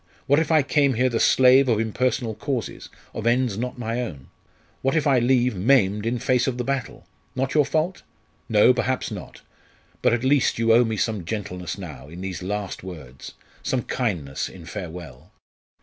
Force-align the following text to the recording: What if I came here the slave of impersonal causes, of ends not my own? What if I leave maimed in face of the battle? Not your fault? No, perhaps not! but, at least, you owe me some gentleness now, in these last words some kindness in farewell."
What 0.25 0.39
if 0.39 0.51
I 0.51 0.63
came 0.63 0.95
here 0.95 1.09
the 1.09 1.19
slave 1.19 1.69
of 1.69 1.79
impersonal 1.79 2.33
causes, 2.33 2.89
of 3.13 3.27
ends 3.27 3.55
not 3.55 3.77
my 3.77 4.01
own? 4.01 4.29
What 4.81 4.95
if 4.95 5.05
I 5.05 5.19
leave 5.19 5.55
maimed 5.55 6.07
in 6.07 6.17
face 6.17 6.47
of 6.47 6.57
the 6.57 6.63
battle? 6.63 7.05
Not 7.35 7.53
your 7.53 7.65
fault? 7.67 8.01
No, 8.49 8.73
perhaps 8.73 9.11
not! 9.11 9.41
but, 10.01 10.11
at 10.11 10.23
least, 10.23 10.57
you 10.57 10.73
owe 10.73 10.83
me 10.85 10.97
some 10.97 11.23
gentleness 11.23 11.77
now, 11.77 12.07
in 12.07 12.21
these 12.21 12.41
last 12.41 12.81
words 12.81 13.35
some 13.61 13.83
kindness 13.83 14.49
in 14.49 14.65
farewell." 14.65 15.29